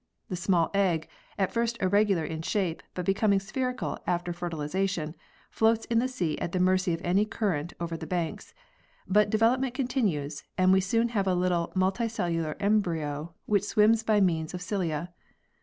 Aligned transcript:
The 0.29 0.35
small 0.35 0.71
egg, 0.73 1.07
at 1.37 1.53
first 1.53 1.79
irregular 1.79 2.25
in 2.25 2.41
shape, 2.41 2.81
but 2.95 3.05
becoming 3.05 3.39
spherical 3.39 3.99
after 4.07 4.33
fertilisation, 4.33 5.13
floats 5.51 5.85
in 5.91 5.99
the 5.99 6.07
sea 6.07 6.39
at 6.39 6.53
the 6.53 6.59
mercy 6.59 6.91
of 6.95 7.01
any 7.03 7.23
current 7.23 7.73
over 7.79 7.95
the 7.95 8.07
banks; 8.07 8.55
but 9.07 9.29
development 9.29 9.75
continues, 9.75 10.43
and 10.57 10.73
we 10.73 10.81
soon 10.81 11.09
have 11.09 11.27
a 11.27 11.35
little 11.35 11.71
multicellular 11.75 12.55
embryo 12.59 13.35
which 13.45 13.63
swims 13.63 14.01
by 14.01 14.19
means 14.19 14.55
of 14.55 14.61
cilia. 14.63 15.13